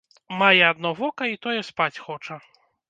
[0.39, 2.45] Мае адно вока і тое спаць хоча.